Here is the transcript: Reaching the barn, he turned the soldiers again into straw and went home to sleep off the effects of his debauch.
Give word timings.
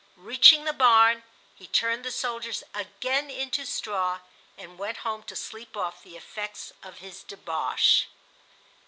Reaching 0.17 0.65
the 0.65 0.73
barn, 0.73 1.21
he 1.53 1.67
turned 1.67 2.03
the 2.03 2.09
soldiers 2.09 2.63
again 2.73 3.29
into 3.29 3.67
straw 3.67 4.21
and 4.57 4.79
went 4.79 4.97
home 5.05 5.21
to 5.25 5.35
sleep 5.35 5.77
off 5.77 6.01
the 6.01 6.17
effects 6.17 6.73
of 6.81 6.97
his 6.97 7.21
debauch. 7.23 8.07